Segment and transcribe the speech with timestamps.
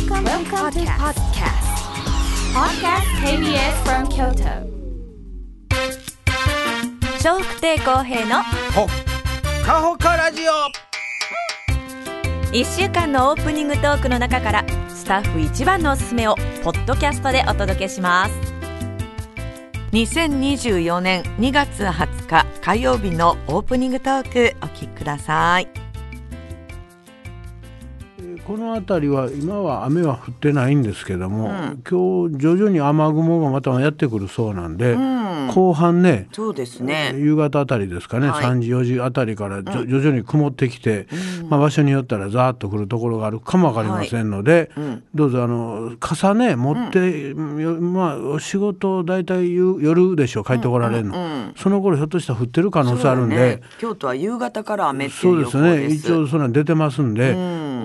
[0.00, 1.66] Welcome, Welcome to podcast.
[2.54, 4.64] Podcast KBS from Kyoto.
[7.22, 8.42] 笑福亭公平の
[8.72, 8.88] ほっ
[9.66, 10.52] かほかラジオ
[12.50, 18.32] 1週間のオープニングトークの中からスタッフ一番のおすすめをポッドキャストでお届けします
[19.92, 25.89] 2024年2月20日火曜日のオープニングトークお聞きください
[28.50, 31.50] この辺りは今は雨は降ってないんですけども、
[31.88, 34.96] 今日徐々に雨雲がまたやってくるそうなんで、
[35.54, 37.14] 後半ねそうですね。
[37.16, 38.44] 夕方あたりですかね、はい。
[38.44, 41.06] 3時4時あたりから徐々に曇ってきて、
[41.48, 44.72] まあ、場所によったらザーッと降るところがあるかもわかりませんので、
[45.14, 53.62] どうぞあの傘ね持って、よまあお仕事大体夕夜でしょ帰ってこられるの、その頃ひょっとしたら降ってる可能性あるんで。
[53.78, 55.86] 京都は夕方から雨ってそうですね。
[55.86, 57.36] 一応そんなん出てますんで、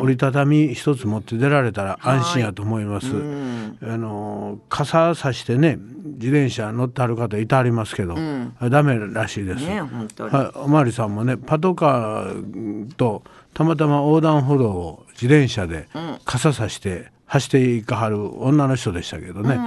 [0.02, 8.16] 折りたたみ一つ持って出られたら安心やと思います、あの傘さしてね自転車乗ってはる方いてはりますけど、
[8.60, 15.88] あれダメらしいです、ねはい、おまわりさんもねパトカーとたまたま横断歩道を自転車で
[16.26, 19.60] 傘さして走っていかはる女の人でしたけどね、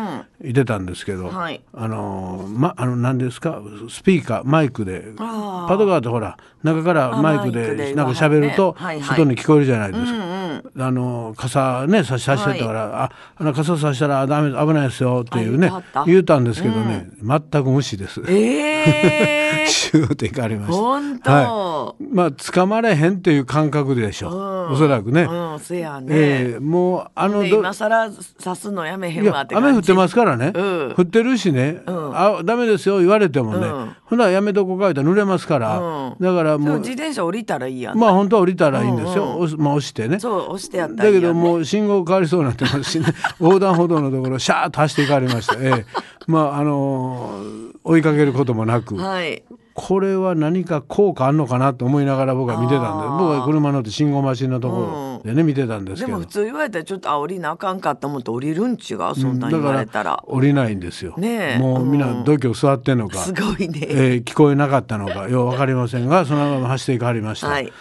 [0.43, 1.61] いてたんですけど、はい。
[1.75, 3.61] あのまあの何ですか？
[3.91, 5.13] スピーカーマイクで。
[5.19, 9.19] パトカーってほら中からマイクででなんか喋るとはいはい。
[9.19, 10.39] 外に聞こえるじゃないですか。
[10.87, 16.39] あの傘ね差し差してたから、ああの傘差したらダメ危ないですよっていうねあ言うた。
[16.39, 18.23] んですけどね、全く無視です。
[18.29, 20.79] ええ シューって行かれました。
[20.79, 21.31] 本当。
[21.31, 24.33] はい、まあ掴まれへんっていう感覚でしょう。
[24.71, 25.23] おそらくね。
[25.23, 30.95] うんせやね、ええもうあの今更刺すのやめへんわって雨降ってますからね、うん。
[30.97, 33.97] 降ってるしね、あダメですよ言われてもね、うん。
[34.05, 36.17] ほなやめとこうかいたら濡れますから、うん。
[36.21, 40.19] だからもう自転車降りたらいいやん、まあ本当は降りたらいいんですよ、押すまあ、押してね。
[40.19, 43.07] そう押してやったね、だけどもう信号変わりそうになってますしね。
[43.41, 45.87] 横断歩道のところシャーッと走っていかれました、ええ、
[46.27, 49.43] まああのー追いかけることもなく、はい
[49.81, 56.19] これは何か効果あんのかなと思いながら僕は見てたんで僕は車乗って信号待ちのところでね、見てたんですけど。
[56.19, 58.79] でも普通言われたらちょっとあ降りなあかんかと思って降りるん違う
[59.15, 61.15] そんなん言われたら,、降りないんですよ。
[61.17, 61.59] ねえ。
[61.61, 65.29] もうみんなうん度胸座ってんのか、すごいね、えー聞こえなかったのか。
[65.29, 67.73] よう分かりませんがそのまま走っていかはりました、はい。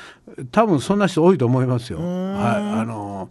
[0.52, 1.98] 多分そんな人多いと思いますよ。
[2.00, 2.06] はい、
[2.80, 3.30] あの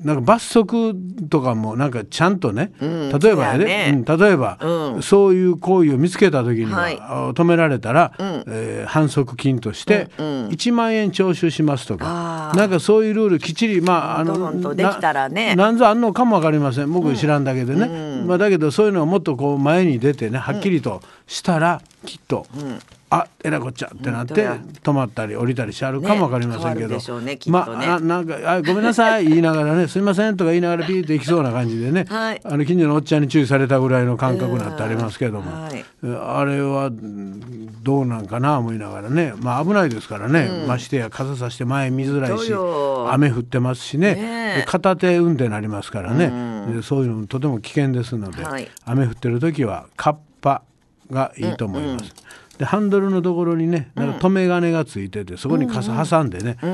[0.00, 0.94] なんか罰則
[1.30, 3.92] とかもなんかちゃんとね、例えばやで、そうやね。
[3.94, 5.02] うん例えば、うん。
[5.02, 6.98] そういう行為を見つけた時には、はい。
[7.00, 12.56] あ止められたら、えー反則金として1万円徴収しますとか、あー。
[12.56, 15.54] なんかそういうルールきっちりまああのできたらね。
[15.54, 16.92] ななんぞあんのかもわかりません。
[16.92, 22.46] 僕知らんだけでね、まあ、だけどそういうのをもっとこう前に出てねはっきりとしたらきっと、
[23.14, 27.38] あえらこっちゃってなって本止まったり降りたりしあるかもわかりませんけど、ねね。
[27.48, 32.40] まあななんかあごめんなさい言いながらね すいませんとか言いながらピーって行きそうな感じでね、はい。
[32.44, 35.84] あの近所のおっちゃんに注意されたぐらいの感覚になってありますけども、はい。
[36.02, 43.08] あれはうんどうなんかな思いながらねまあ危ないですからね、ましてや傘さして前見づらいしよ。
[43.12, 44.64] 雨降ってますしね。
[44.66, 46.32] 片手運転になりますからね、
[46.74, 48.68] でそういうのもとても危険ですので、はい。
[48.84, 50.62] 雨降ってる時はカッパ
[51.10, 52.14] がいいと思います。
[52.58, 56.66] でハンドルのところにねなんか留め金がついててそこに傘挟んでね、あ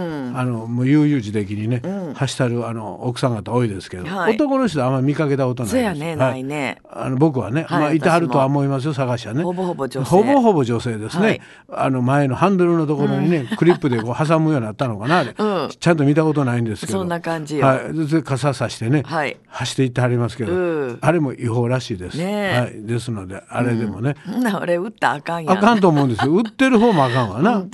[0.45, 1.83] のもう悠々自適にね、
[2.15, 4.35] 走ったるあの奥さん方多いですけど、はい。
[4.35, 5.85] 男の人はあんまり見かけたことないです。
[5.85, 6.79] そうやねはないね。
[6.91, 9.43] あの僕はね、はいまあいてはるとは思いますよ探しはね。
[9.43, 10.11] ほぼほぼ女性。
[10.11, 11.27] ほぼほぼ女性ですね。
[11.27, 11.41] はい。
[11.73, 15.69] あの前のハンドルのところにね、クリップでこう挟むようになったのかなあれ、うん。
[15.71, 16.99] ちゃんと見たことないんですけど。
[16.99, 17.67] そんな感じよ。
[17.67, 18.07] はい。
[18.07, 19.37] で傘さしてね、はい。
[19.49, 20.57] 走っていってはりますけど、う
[20.93, 20.99] ん。
[21.01, 22.19] あれも違法らしいです。
[22.21, 22.83] はい。
[22.87, 24.17] ですのであれでもね。
[24.27, 25.59] ほんなら俺打ったらあかんやん。
[25.59, 27.71] あかんと思うんですよ売ってる方もあかんわな、んうん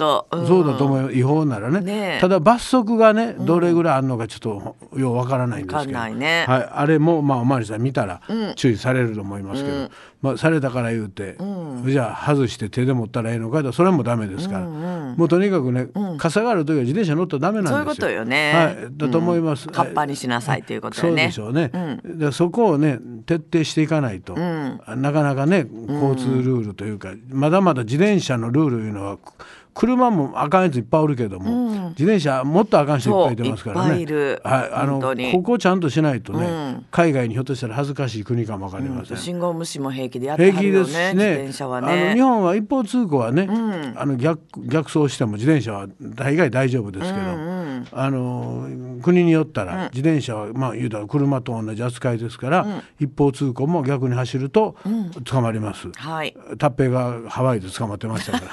[0.46, 8.20] そうだと思うよ違法ならねねただ罰則がねどれぐらいあるのかちょっとようわからないんですけどかんないねはい、あれもまあお巡りさん見たら
[8.56, 9.90] 注意されると思いますけど、
[10.22, 11.36] まあ、されたから言うて、
[11.86, 15.88] じゃあ外して手で持ったらええのかとそれもダメですから、もうとにかくね、
[16.18, 17.76] 傘がある時は自転車乗ったらダメなんですよ。
[17.76, 18.52] そういうことよね。
[18.80, 21.30] はい、だと思います、カッパにしなさいということよね。
[21.32, 29.18] そうでしょうね、でそこをね徹底していかないと、なかなかね交通ルールというか、まだまだ自転車のルールいうのは
[29.76, 34.06] 車もあかんやついっぱいおるけども、自転車もっとあかん人いっぱいいてますからね。
[34.42, 34.98] はい、あの
[35.32, 41.24] ここちゃんとしないとね、海外にひょっとしたら恥ずかしい国かもわかりません、信号無視も平気でやって平気ですしはるよね。
[41.24, 43.48] ね自転車はあのね日本は一方通行はね、
[43.96, 47.26] あの逆逆走しても自転車は大概大丈夫ですけど、
[47.92, 48.66] あの
[49.02, 54.76] 国によったら自転車はまあ言うたら車と同じ扱いですから、一方通行も逆に走ると
[55.24, 55.88] 捕まります。
[55.96, 58.44] はいタッペイがハワイで捕まってましたか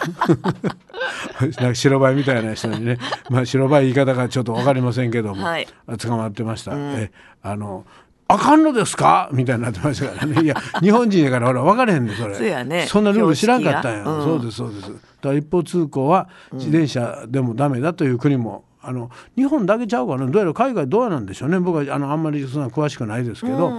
[1.40, 2.98] ら なんか白バイみたいな人にね、
[3.30, 5.68] まあ、白バイ言い方がちょっと分かりませんけども、はい
[6.00, 6.72] 捕まってました。
[6.76, 7.12] え
[7.42, 7.86] あの
[8.30, 9.30] あかんのですか？
[9.34, 10.42] みたいになってましたからね。
[10.44, 12.34] いや、日本人やからほら分かれへんで、それ。
[12.36, 14.04] そうやねそんなルール知らんかったんや。
[14.04, 14.82] 標識がそうです、そうです。
[14.88, 15.00] だか
[15.30, 20.26] ら一方通行は自転車でもダメだという国も、あの日本だけちゃうかな？
[20.26, 21.58] どうやら海外どうなんでしょうね？
[21.60, 23.72] 僕はあのあんまりそんな詳しくないですけど、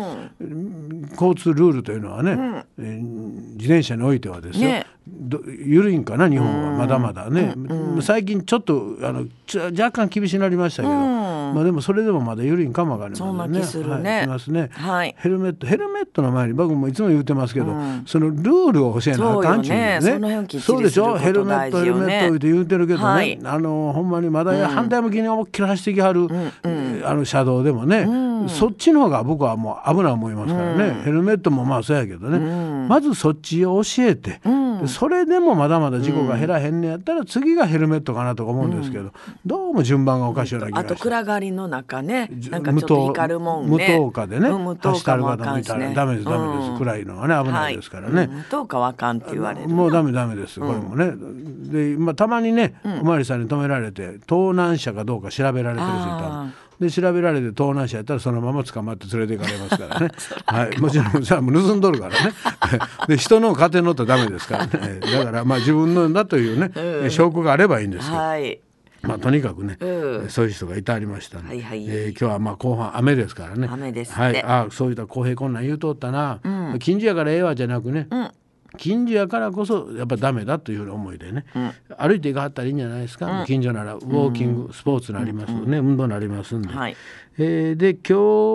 [1.13, 4.87] 交通ルールというのはね、えー自転車においてはですよ、ね。
[5.07, 6.29] ど緩いんかな？
[6.29, 6.79] 日本は。
[6.79, 7.55] まだまだね、
[8.01, 9.27] 最近ちょっとあの
[9.79, 10.95] 若干厳しくなりましたけど、
[11.55, 13.63] まあでもそれでもまだ緩いんかもわかりませんね。
[13.65, 14.11] そんね。
[14.17, 15.15] はい、しますね、はい。
[15.19, 17.75] ヘルメットヘルメットの前に僕もいつも言ってますけど、
[18.07, 19.99] そのルールを教えなあかんちゅうね。
[20.01, 20.47] そうよね。
[20.61, 21.17] そうでしょ？
[21.17, 23.39] ヘルメットヘルメットって言うてるけどね、はい。
[23.45, 26.29] あのほんまにまだ反対向きに思いっきり走ってきはる、
[27.05, 28.07] あの車道でもね、
[28.49, 34.41] そっちの方が僕はもう危ない思いますからね、ヘルメットもまあそうやけどね、まずそっちを教えて、
[34.87, 39.13] でそれでもまだまだ事故が減らへんねやったら次がヘルメットかなとか思うんですけど、
[39.45, 41.03] どうも順番がおかしいような気があとして。
[41.03, 45.93] 暗がりの中ねじなんかちょっと光るもん無ね灯火でね、うん無灯走ってある火もあかんしね。
[45.95, 46.79] ダメですダメです、うん。
[46.79, 48.27] 暗いのはね危ないですからね、はい。
[48.27, 50.61] うん無灯火はあかんって言われるもうダメダメです。
[50.61, 51.13] これもね、
[51.71, 56.47] で、まあ、たまにね、お巡りさんに止められて盗難車かどうか調べられてる人いた
[56.81, 60.11] で調べられて盗難車やったらそのまま捕まって連れて行かれますからね。
[60.47, 62.33] はい、もちろんそれはもう盗んどるからね。
[63.09, 65.01] で人の勝手に乗ったらダメですからね。
[65.01, 68.61] だからまあ自分のだというね、証拠があればいいんですけど、はい。
[69.03, 70.31] まあ、とにかくね、うん。
[70.31, 71.85] そういう人がいてありましたね、はいはい。
[71.87, 73.69] えー今日はまあ後半雨ですからね。
[73.71, 74.21] 雨ですって。
[74.21, 76.41] はい、あそういった公平こんなん言うとったな、
[76.81, 78.09] 近所やからええわじゃなくね、
[78.77, 81.45] 近所やからこそやっぱダメだというふうな思いでね、
[81.99, 86.97] 歩いていかはったらいいんじゃないですか、近所ならウォーキング、スポーツになりますね、運動になりますんで、はい。
[87.39, 88.01] えーで今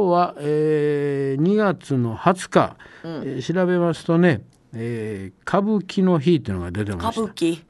[0.08, 4.42] 日は、えー2月の20日、えー調べますとね、
[4.74, 7.22] えー歌舞伎の日っていうのが出てました。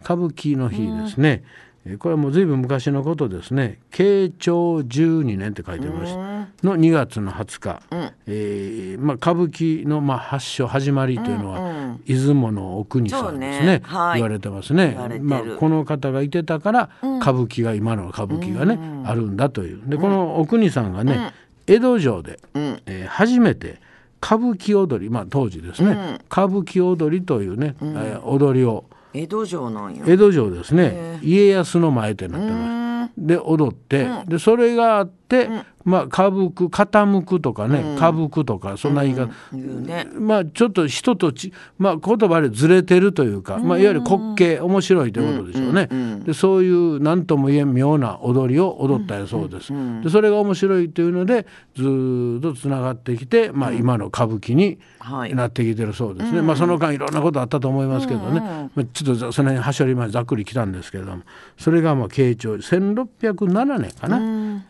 [0.04, 0.56] 歌舞伎。
[0.58, 3.80] の日ですね、えーこれはもう随分昔のことですね。
[3.92, 6.20] 慶長12年って書いてました
[6.68, 7.82] の2月の20日、
[8.28, 13.66] えーまあ、歌舞伎のまあ発祥始まりというのは、出雲のお国さんですね。
[13.66, 13.82] ね。
[13.84, 14.20] はい。
[14.20, 14.98] 言われてますね。
[15.22, 16.90] まあ、この方がいてたから
[17.22, 19.82] 歌舞伎が今の歌舞伎がね、あるんだという。
[19.86, 21.32] でこのお国さんがね、
[21.68, 23.80] 江戸城で、えー初めて
[24.22, 30.04] 歌舞伎踊り、まあ、当時ですね、歌舞伎踊りというね、えー踊りを江戸城なんや。
[30.08, 31.20] 江戸城ですね。
[31.24, 33.12] 家康の前ってなってます。
[33.18, 35.50] で踊って、でそれがあって、
[35.86, 40.08] まあ歌舞く傾くとかね、歌舞くとかそんな言い方、言うね。
[40.14, 45.88] まあちょっと人とち、まあ、言葉でずれてるというか、まあ、いわゆる滑稽面白いということでしょうね、
[46.26, 49.74] でそういう何とも言えん妙な踊りを踊ったそうです、
[50.04, 51.46] でそれが面白いというので
[51.76, 55.34] ずーっとつながってきて、まあ、今の歌舞伎にはい。
[55.34, 58.42] なってきてるそうですね、まあその間いろんなことあったと思いますけどね、
[58.76, 61.24] まあ、ちょっとその辺はしょりまでざっくりきたんですけれども。
[61.58, 64.18] それがまあ慶長1607年かな、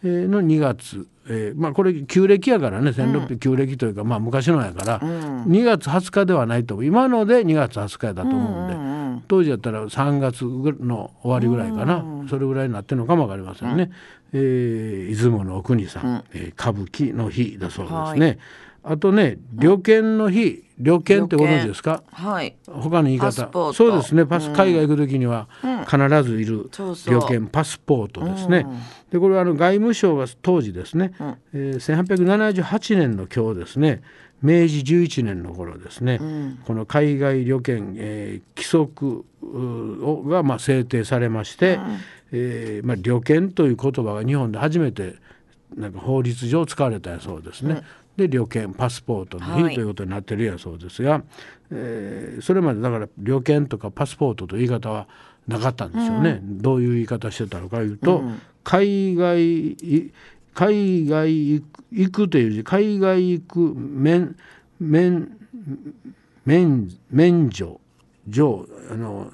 [0.03, 13.91] えーの2月、えーまあこれ旧暦やからね1600旧暦というか、まあ昔のやから、2月20日ではないと思う今ので2月20日やだと思うんで、当時やったら3月の終わりぐらいかな、それぐらいになってるのかもわかりませんね、
[14.33, 18.39] えー出雲のお国さん、えー歌舞伎の日だそうですね、
[18.83, 22.03] あとね旅券の日旅券ってご存知ですか？
[22.11, 22.55] はい。
[22.65, 23.49] 他の言い方。
[23.73, 24.25] そうですね。
[24.25, 25.47] パス、海外行く時には
[25.89, 26.69] 必ずいる
[27.11, 28.65] 旅券パスポートですね。
[29.11, 31.11] でこれはあの外務省が当時ですね、
[31.53, 32.03] えー
[32.55, 34.01] 1878年の今日ですね
[34.41, 36.21] 明治11年の頃ですね、
[36.65, 39.25] この海外旅券、えー規則
[40.29, 41.79] がまあ制定されまして、
[42.31, 45.15] えーまあ、旅券という言葉が日本で初めて
[45.75, 47.81] なんか法律上使われたやそうですね。
[48.19, 49.75] で旅券パスポートの日はい。
[49.75, 51.23] ということになってるやそうですが、
[51.71, 55.07] えーそれまでだから旅券とかパスポートという言い方は
[55.47, 58.21] なかったんでしょうね、どういう言い方してたのかいうと、
[58.63, 60.11] 海外い
[60.53, 64.35] 海外行くという字海外行く免
[64.79, 65.29] 免
[66.45, 67.79] 免免除
[68.27, 69.31] 上あの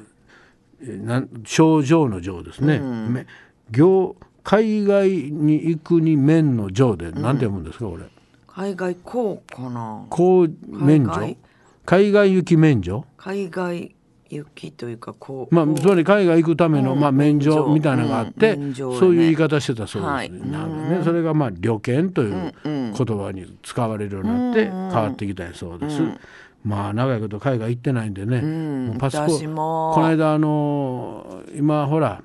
[0.82, 3.26] えーなん症状の状ですね、め
[3.72, 8.04] 行海外に行くに免の上で何て読むんですかこれ
[8.56, 10.06] 海外こうかな。
[10.10, 11.12] こう免除？
[11.14, 11.38] 海
[11.86, 13.04] 海外行き免除？
[13.18, 13.94] 海外
[14.30, 17.00] 行きというかこうまあ、つまり海外行くための、うん。
[17.02, 18.70] まあ、免除みたいなのがあって、うん。
[18.70, 18.76] ね。
[18.76, 20.32] そういう言い方してたそうです、はい。
[20.32, 26.02] なのでね、それがまあ旅券という言葉に使われるようになって変わってきたそうです。
[26.64, 29.92] まあ長いこと海外行ってないんでね、うパスポ私も。
[29.94, 32.24] この間あの今ほら、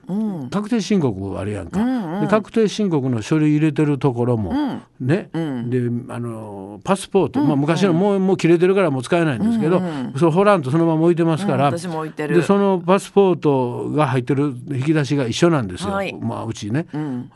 [0.51, 1.81] 確定申告あるやんか、
[2.21, 9.81] で確定申告の書類入れてるところも、ね、であのパスポート、まあ、昔のもうもう切れてるからもう使えないんですけど、
[10.17, 12.37] それほらんとそのまま置いてますから、うん私も置いてる。
[12.37, 16.13] でそのパスポートが入ってる引き出しが一緒なんですよ、はい。
[16.15, 16.87] まあうちね。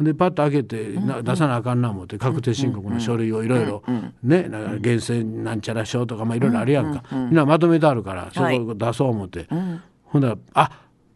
[0.01, 3.83] でパッと開けてな出さなあかんな思って確定申告の書類をいろいろ
[4.23, 8.61] ねなんか厳選なんちゃら証とかまあいろいろあるやんか、みんなまとめてあるからそはい。
[8.61, 9.47] こ出そう思って、
[10.05, 10.71] ほんだらあ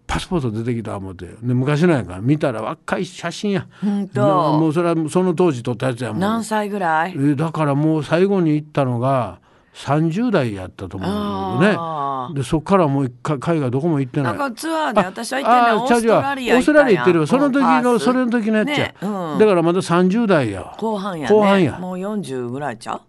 [0.08, 2.18] パスポート出てきた思ってで昔のやんか。
[2.20, 3.66] 見たら若い写真や。
[3.86, 6.20] んとももうそれはその当時撮ったやつやもん。
[6.20, 7.14] 何歳ぐらい？
[7.16, 9.38] えだからもう最後に行ったのが
[9.74, 12.40] 30代やったと思うんだけあどね。
[12.40, 17.26] でそっからもう一回海外どこも行ってなないんかツアーで私は行ってんねんオーストラリアオーストラリア行ってるよ。
[17.26, 19.38] その時のそれの時のやつや、ねうん。
[19.38, 21.34] だからまだ30代や後半やね。
[21.34, 21.78] 後半や。
[21.78, 23.00] もう40ぐらいちゃう？
[23.00, 23.07] え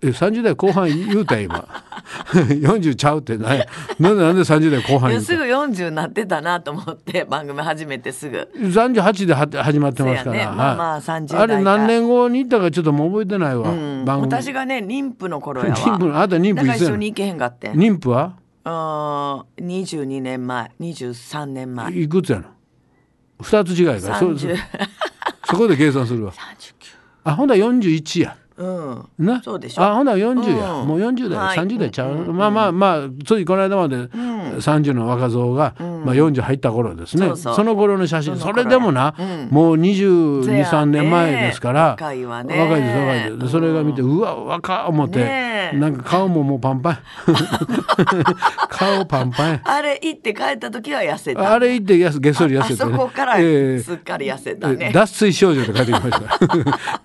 [0.00, 1.68] 30代後半言うた よ今
[2.32, 3.64] 40ちゃうってななんで
[3.98, 8.48] なんで30代後半言うたすぐ40になってたなと思って 番組始めてすぐ。
[8.54, 10.44] 38では始まってますから、ね。
[10.46, 11.00] まあまあはい。
[11.00, 14.04] 30代あれ何年後に行ったかちょっともう覚えてないわ、うん。
[14.04, 14.32] 番組。
[14.32, 15.74] 私がね妊婦の頃やわ。
[15.76, 17.74] 妊婦のあなた妊婦一緒に行けへんかってん。
[17.74, 18.34] 妊婦は？
[18.64, 22.44] あー22年前23年前いくつやの？
[23.40, 23.98] 二つ違いか。
[23.98, 24.56] そそ30
[25.50, 26.32] そこで計算するわ。
[27.24, 29.08] あほんだら41やうん。
[29.26, 29.82] なそうでしょ？
[29.82, 30.88] あほんなら40や、うん。
[30.88, 31.58] もう40代、はい。
[31.58, 37.64] 30代ちゃう、まあまあまあついこの間まで30の若造が、まあ、40入った頃ですね、そうそう。
[37.64, 38.34] の頃の写真。
[38.34, 38.64] そその頃。
[38.64, 39.48] れでもな、うん。
[39.50, 42.58] もうそや223ね年前ですから若いわね。
[42.60, 43.38] 若いです若いです。
[43.38, 45.76] でそれが見てうわ若っ思って、ねえ。
[45.76, 46.98] なんか顔ももうパンパン。
[48.70, 49.52] 顔パンパン。
[49.52, 51.52] やあれ行って帰った時は痩せた。
[51.52, 53.78] あれ行ってやすげっそり痩せて、ね、あそこからええ。
[53.80, 56.20] すっかり痩せたね、脱水症状で帰ってきました。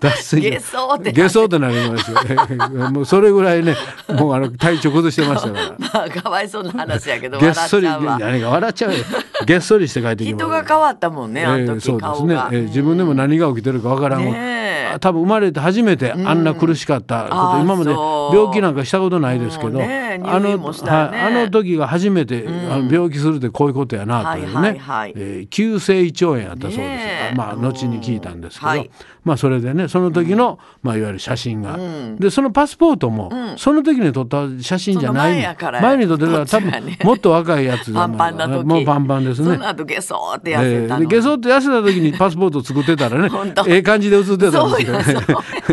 [0.00, 0.50] 脱水症。
[0.50, 2.90] 下そうってなって下そうってなりましたよ。
[2.90, 3.76] もうそれぐらいね、
[4.08, 5.74] もうあの体調崩してましたから。
[5.92, 8.98] まあかわいそうな話やけどげっそり、何が笑っちゃうよ。
[9.46, 10.38] げっそりして帰ってきま。
[10.38, 12.38] 人が変わったもんねあのええ時、そうですね。
[12.52, 14.64] ええ自分でも何が起きてるかわからんわ、ね
[15.00, 19.86] 多分生まれて初めてあんな苦しかったこと、ああ今まで病気なんかしたことないですけど、うんね。
[19.90, 25.12] えあのはいあの時が初めて、あの病気するってこういうことやなというね、はいはいはい。
[25.16, 26.98] えー急性胃腸炎やったそうで
[27.32, 28.90] す、まあ後に聞いたんですけど、はい
[29.24, 31.78] まあそれでねその時の、まあいわゆる写真が、
[32.18, 35.32] でそのパスポートも、その時に撮った写真じゃない。
[35.32, 35.80] 前やから。
[35.80, 38.64] 前に撮ってるから多分もっと若いやつパンパンな時。
[38.66, 39.54] もうパンパンですね。
[39.54, 43.30] その後ゲソーって痩せたの、えーでゲソって痩せた時にパスポート作ってたらね
[43.66, 45.04] ええ感じで写ってたんですけどね。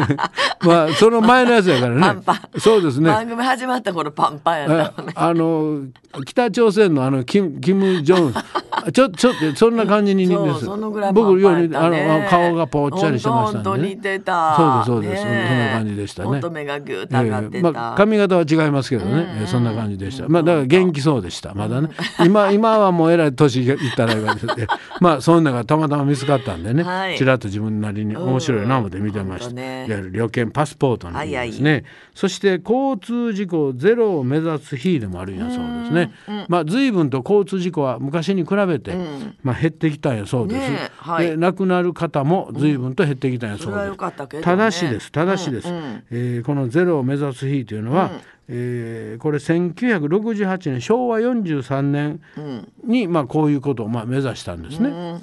[0.64, 2.02] まあその前のやつやからね。
[2.02, 2.60] パンパン。
[2.60, 3.10] そうですね。
[3.10, 5.82] 番組始まった頃パンパンやあったあの
[6.26, 8.34] 北朝鮮のあのキムキム・ジョン
[8.94, 12.24] ちょちょっとそんな感じに似ですそうそのぐらいパンパン僕よやったうにあね。
[12.24, 14.84] の顔がぽっちゃりしてましたんで、ほんとほんとね、似てた。
[14.86, 16.30] そうですそうです、そんな感じでしたね。
[16.30, 21.90] 乙女がギューッと上がってまあ、髪型は違いますけどね、ええそんな感じでした、まあだから元気そうでしたまだね。
[22.26, 24.68] 今今はもうえらい年いったらいわれてて
[25.00, 27.18] まあそんなのがたまたま見つかったんでね、はい。
[27.18, 29.86] ちらっと自分なりに面白いな思って見てました、ね。
[29.88, 31.84] いわゆる旅券パスポートの日ですね、はい
[32.14, 36.12] そして交通事故ゼロを目指す日でもあるんやそうですね、
[36.50, 38.94] まあ随分と交通事故は昔に比べて、
[39.44, 40.92] まあ減ってきたんやそうです、ねえ。
[40.98, 41.28] はい。
[41.28, 45.12] で亡くなる方も随分と減ってきたんやそうです、ねただしです。
[45.12, 46.04] ただしです、うんうん。
[46.12, 48.12] えーこのゼロを目指す日というのは、
[48.48, 52.22] えーこれ1968年昭和43年
[52.84, 55.22] に、まあ、こういうことをまあ目指したんですね。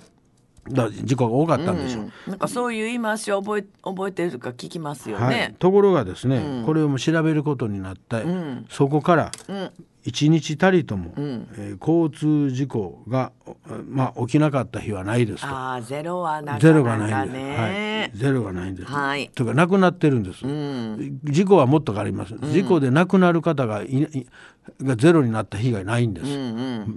[0.71, 2.31] だから事故が多かったんでしょう。
[2.31, 5.35] なんかそういう言い回しを覚え覚えてるとか聞きますよはい。
[5.35, 8.21] ね、、ところがですね、これを調べることになった、
[8.69, 9.31] そこから
[10.09, 13.33] 一日たりとも、えー交通事故が、
[13.87, 15.47] まあ、起きなかった日はないですと。
[15.49, 17.61] ああゼロはなかなかゼロがないんです。
[17.61, 18.91] はいね、、ゼロがないんです。
[18.91, 20.45] はいというか亡くなってるんです。
[21.31, 22.35] 事故はもっとあります。
[22.39, 24.27] 事故で亡くなる方がいい
[24.83, 26.27] がゼロになった日がないんです。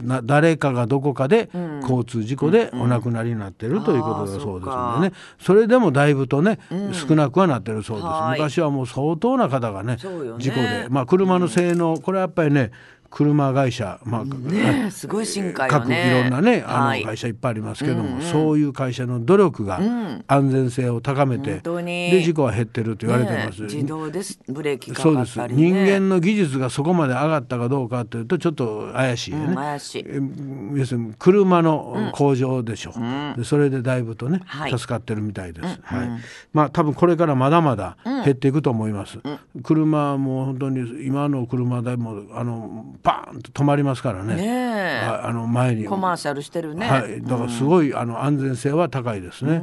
[0.04, 1.50] な誰かがどこかで
[1.82, 5.16] 交通事故でお亡くなりになってるということだそうですのでね。
[5.40, 6.60] それでもだいぶとね、
[6.94, 8.08] 少なくはなってるそうです。
[8.08, 12.72] はい昔はもう相当な方がねね事故で、まあ車の性能これはやっぱりね
[13.12, 17.02] 車会社まあ、ねすごい進化よ各いねろんなねあはい。
[17.02, 19.80] の会社いっぱいありますけども、そういう会社の努力が
[20.28, 22.10] 安全性を高めて、本当に。
[22.10, 23.62] で事故は減ってると言われてます。
[23.62, 24.40] ね自動です。
[24.48, 25.36] ブレーキかそうです。
[25.36, 29.46] かったり、ね、人間の技術がそこまで上がったかどうかというとちょっと怪しいよね。
[29.48, 30.06] うん怪しい。
[30.08, 30.20] え
[30.76, 32.94] 要するに車の工場でしょ。
[32.96, 34.72] う、でそれでだいぶとね、はい。
[34.80, 36.10] 助かってるみたいです、はい。
[36.54, 39.20] まあ多分これからまだまだ、減っていくと思います、
[39.64, 44.36] 車も本当に今の車でもあのバーンと止まりますからね。
[44.36, 45.00] ねえ。
[45.06, 45.86] ああの前に。
[45.86, 49.62] コマーシャルしてるね、はい、だからすごい、あの安全性は高いですね。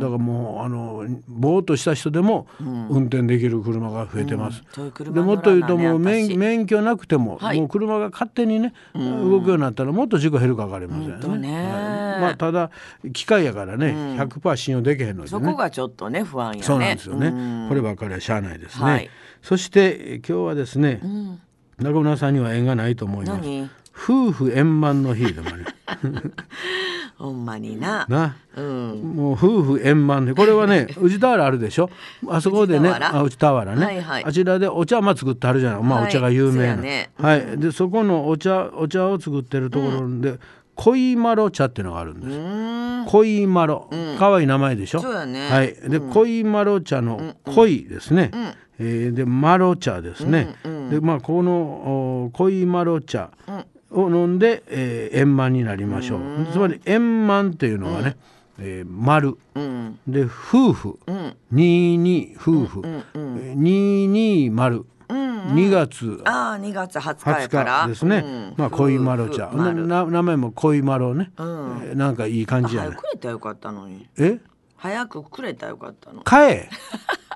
[0.00, 4.62] だからもうあのぼーっとした人でも運転できる車が増えてます。
[5.12, 7.58] でもっと言うともう免免許なくても、はい。
[7.58, 11.48] もう車が勝手にね、動くようになったらもっと事故減るか分かりませんね。
[11.48, 11.54] ね。
[11.54, 12.20] はい。
[12.20, 12.70] まあただ
[13.12, 15.28] 機械やからね、100%信用できへんのでね。
[15.28, 16.62] そこがちょっとね不安やね。
[16.62, 17.28] そうなんですよね。
[17.28, 17.68] うん。
[17.68, 18.84] こればっかりはしゃあないですね。
[18.84, 19.10] はい。
[19.42, 21.00] そしてえ今日はですね、
[21.78, 23.40] 中村さんには縁がないと思います。
[23.42, 23.70] 何？
[24.00, 25.64] 夫婦円満の日でもね。
[27.18, 28.06] ほんまにな。
[28.08, 28.36] な？
[28.56, 29.12] うん。
[29.16, 31.90] もう夫婦円満でこれはね 宇治田原あるでしょ？
[32.28, 33.16] あそこでね宇治田原。
[33.18, 34.24] あ宇治田原ね、はいはい。
[34.24, 35.82] あちらでお茶ま作ってあるじゃない。
[35.82, 36.54] まあ、はいお茶が有名な。
[36.54, 37.10] そうやね。
[37.20, 37.58] はい。
[37.58, 40.38] でそこのお茶お茶を作ってるところで、
[40.80, 43.10] 恋マロ茶っていうのがあるんです。
[43.10, 43.90] 恋マロ。
[44.18, 45.00] 可愛い名前でしょ？
[45.00, 45.48] そうやね。
[45.50, 45.74] はい。
[45.74, 48.30] で恋マロ茶の恋ですね、
[48.78, 50.54] えーでマロ茶ですね、
[50.90, 51.52] でまあこの
[52.26, 53.30] お恋マロ茶
[53.90, 56.20] を飲んで、えー円満になりましょう。
[56.52, 58.16] つまり円満っていうのはね、
[58.60, 59.36] えー丸。
[59.56, 59.98] うん。
[60.06, 60.98] で夫婦、
[61.50, 62.82] 二二夫婦、
[63.56, 64.84] 二二丸、
[65.54, 66.20] 二月。
[66.24, 67.82] ああ2月20日や20から。
[67.84, 68.54] 日ですね、うん。
[68.56, 69.86] まあ恋マロ茶夫婦丸。
[69.86, 71.28] な名前も恋マロね、ん。
[71.28, 72.90] えーなんかいい感じやね。
[72.90, 74.06] 早くくれたらよかったのに。
[74.18, 74.38] え？
[74.76, 76.22] 早くくれたらよかったの。
[76.22, 76.70] 買え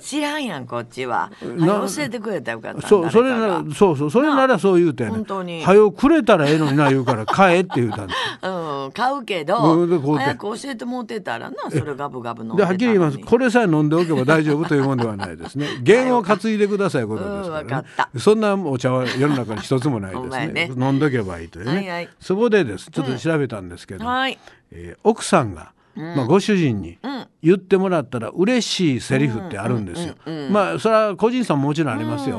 [0.00, 1.30] 知らんやんこっちは。
[1.42, 5.62] な早教えてくれたらよかったそうそれならそうそうそれならそう言うてんね本当に。
[5.64, 13.18] はよくれたらええのにな言うから 買えって言うたんですうん買うけうど早く教えてもうてたらなそれガブガブ飲んでではっきり言います。
[13.18, 15.68] これさえ飲んでおけば大丈夫というもんではないですね。
[15.82, 18.10] 弦を担いでくださいことですから,、うんわかった。
[18.18, 20.46] そんなお茶は世の中に一つもないですね。
[20.68, 20.70] ね。
[20.76, 22.08] 飲んどけばいいというね、はいはい。
[22.20, 22.90] そこでです。
[22.90, 24.38] ちょっと調べたんですけど、はい。
[24.72, 26.98] えー奥さんが、まあ、ご主人に
[27.42, 30.14] 言ってもらったら嬉しいセリフってあるんですよ。
[30.50, 32.38] まあそれは個人差ももちろんありますよ。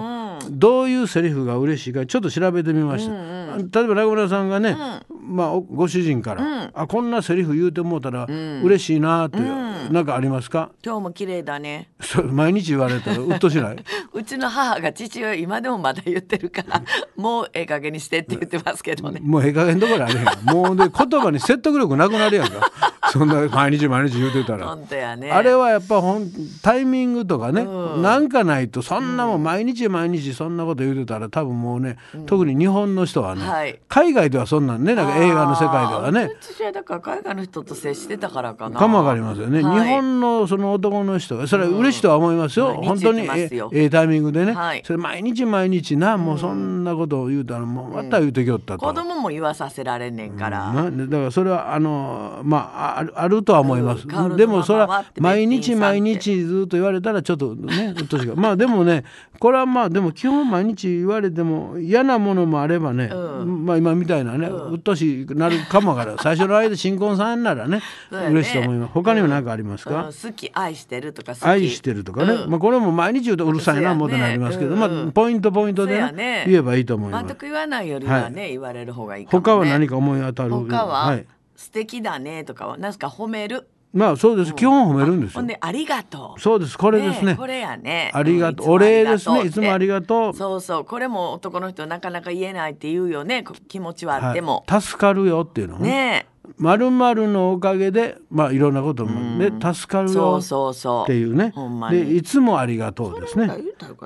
[0.51, 3.13] どういうセリフが嬉しいかちょっと調べてみました。
[3.57, 4.75] 例えば中村さんがね、
[5.21, 8.25] まあおご主人から、あこんなセリフ言うてもうたら
[8.63, 10.71] 嬉しいなって、なんかありますか？
[10.85, 13.77] 今日も綺麗だねそれ毎日言われたらうっとしない？
[14.13, 16.81] うちの母が父親今でもまだ言ってるから
[17.15, 20.25] もうええ加減にしてって言ってますけどねもうええ加減どころあれへん。
[20.45, 22.71] もうで言葉に説得力なくなるやんか。
[23.11, 24.67] そんな毎日毎日言うてたら。
[24.67, 26.29] 本当やねあれはやっぱほん
[26.61, 27.65] タイミングとかね、
[28.01, 33.79] なんかないとそんなもん毎日毎日そんなこと言うてたら多分もうね、特に日本の人はね、はい。
[33.87, 36.21] 海外ではそんなんねなんか映画の世界ではね。
[36.21, 38.79] あー父親だから海外の人と接してたからかな。
[38.79, 39.81] かもわかりますよね、はい。
[39.83, 44.81] 日本のその男の人がそれは嬉しいとは思いますよ、毎日本当にえええタイミングでね、はい。
[44.83, 48.79] それ毎日毎日なもうそんなことを言うたらもうまた言うてきよったと。
[48.79, 58.33] 子供も言わさせられんねんから、なだからそれはあのまああるあるとは思います、でもそれは毎日毎日ずっと言われたらちょっとねうっとしいか。
[58.33, 59.03] まあでもね
[59.41, 66.17] これはまあでも基本毎日言われても嫌なものもあればね、まあ今みたいなね、うっとしくなるかもわからん。
[66.21, 68.27] 最初の間新婚さんならねね。
[68.29, 68.91] 嬉しいと思います。
[68.93, 70.13] 他にも何かありますか、うん。
[70.13, 72.51] 好き愛してるとか愛してるとかね、うん。
[72.51, 74.79] まあこれも毎日言うとうるさいなもとなりますけど、うん。
[74.79, 76.43] まあポイントポイントでねね。
[76.45, 77.25] 言えばいいと思います。
[77.25, 80.51] 全く言わないよりはね、言われる方がいい他は何か思い当たる？
[80.51, 81.25] 他は、はい、
[81.55, 83.67] 素敵だねとかは何すか褒める？
[83.93, 85.39] まあそうです、基本褒めるんですよ。
[85.39, 86.39] ほんでありがとう。
[86.39, 86.77] そうです。
[86.77, 87.35] これですね。
[87.35, 88.09] これやね。
[88.13, 88.67] ありがとう。
[88.67, 89.43] うんお礼ですね。
[89.43, 90.33] いつもありがとう。
[90.33, 90.85] そうそう。
[90.85, 93.43] これも男の人なかなか言えないって言うよね。
[93.43, 101.03] こ気持ちはあっても、はい、助かるよっていうのねねまるまるのおかげでまあいろんなこともね、助かるそようそうそう。
[101.03, 101.53] っていうね。
[101.89, 103.49] でいつもありがとうですね。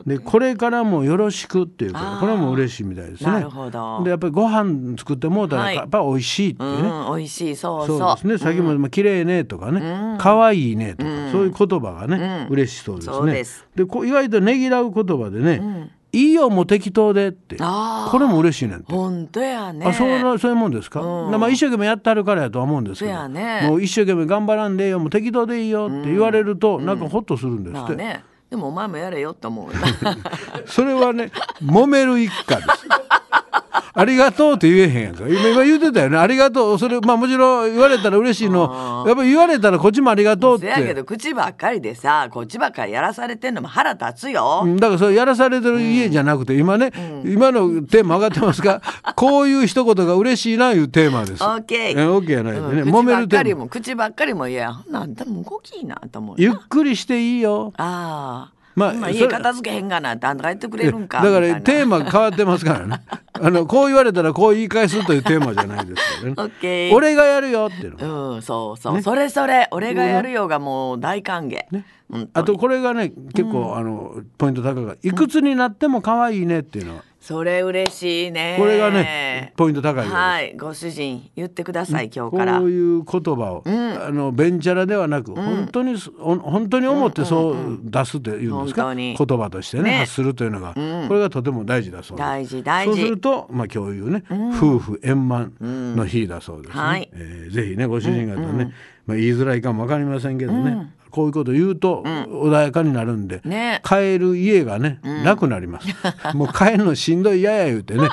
[0.05, 3.31] でこれからもよろしくっていうこれも嬉しいみたいですね。
[3.31, 4.01] なるほど。
[4.03, 5.75] でやっぱりご飯作ってもうたらはい。
[5.75, 7.55] やっぱり美味しいっていうね、うん美味しい。
[7.55, 7.99] そうそう。
[7.99, 8.38] そうですね。
[8.38, 13.65] 先もまあ綺麗ねとかね、可愛いねとか、そういう言葉がね、嬉しそうですね。
[13.75, 18.93] でこう意外とねぎらう言葉でね、いいよもう適当でって、これも嬉しいねんって。
[18.93, 19.86] 本当やね。
[19.86, 23.67] あそうなそういうもんですか、まあ一生懸命やってはるからやとは思うんですけど、やね。
[23.67, 28.23] もう一生懸命頑張らんでええよもう適当でいいよって言われると、なんかホッとするんですって、まあね。
[28.49, 29.73] でもお前もやれよって思うよ
[30.65, 31.32] それはね
[31.63, 32.88] 揉める一家です
[33.98, 35.24] ありがとうって言えへんやんか。
[35.28, 36.17] 今今言ってたよね。
[36.17, 36.80] ありがとう。
[36.80, 39.04] それまあもちろん言われたら嬉しいの。
[39.08, 44.78] やっぱり言われたらこっちもありがとうっせやけてど口ばっかりでさこっちばっかりやらされてんのも腹立つよ、うん。
[44.78, 46.91] だからそれやらされてる家じゃなくて、今ね、
[47.26, 48.82] 今のテーマ上がってますが
[49.15, 51.43] こういう一言が嬉しいないうテーマです。
[51.43, 52.89] オッケーえオッケーやないでね、うん。
[52.89, 53.63] 揉めるテーマ。
[53.63, 54.74] も口ばっかりもいや。
[54.89, 57.74] なんだも動きいいなと思うゆっなくりしていいよ。
[57.78, 63.01] ああまあ、まあ、家片付けへんがなってあんたが言ってくれるんかだからテーマ変わってますからね。
[63.33, 66.91] あのこう言われたらこう言い返すというテーマじゃないですけどね。
[66.93, 68.35] 俺がやるよっていうの。
[68.35, 69.67] うんそうそう、ね、それそれ。
[69.71, 71.85] 俺がやるよがもう大歓迎、ね、
[72.33, 78.55] あとこれがね結構、うん、あのポイント高いいくつになっても可愛いねっていうのは、それ嬉しいね。
[78.59, 80.55] これがねポイント高いはい。
[80.55, 82.59] ご主人言ってください、今日から。
[82.59, 90.75] こういう言葉を、うん、あのベンチャラではなく、うん、本当に本当に思ってそう出すっていうんですか、言葉としてね、ね、発するというのが、
[91.07, 92.27] これがとても大事だそうです。
[92.27, 92.93] 大事大事。
[92.93, 94.23] そうするとまあ今日いうね、
[94.59, 97.09] 夫婦円満の日だそうですね、はい。
[97.11, 98.71] えー、ぜひねご主人方ね、
[99.07, 105.88] まあ、言いづらいかもわかりませんけどね、こういうこと言うと穏やかになるんで、ね、帰る家がね、楽なります。
[106.36, 108.10] もう帰るのしんどいやや言うてね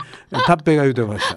[0.47, 1.37] たっぺが言うてました。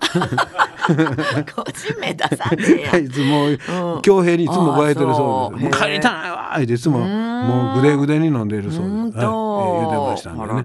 [1.55, 5.79] 個人名出さんいつも恭平にいつも覚えてるそうです。
[5.79, 10.61] 帰りたないわいつももうぐでぐでに飲んでいるそうです、はいえー、言うてましたんでね、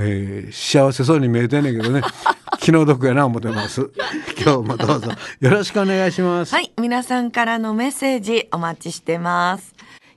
[0.00, 2.02] えー、幸せそうに見えてんねんけどね。
[2.60, 3.90] 気の毒やな思ってます。
[4.44, 5.10] 今日もどうぞ。
[5.40, 6.54] よろしくお願いします。
[6.54, 6.70] はい。
[6.78, 9.74] 皆さんからのメッセージお待ちしてます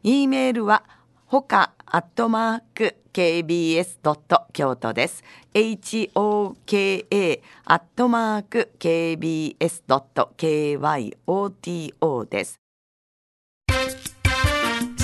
[0.10, 0.84] e メールは
[1.26, 5.22] ほかアットマーク kbs ドット京都です。
[5.54, 12.62] hoka アットマーク kbs ドット kyoto です。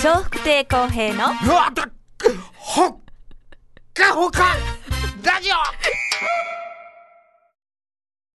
[0.01, 2.95] 笑福亭公平のほっ
[3.93, 4.55] かほか
[5.21, 6.62] ラジオ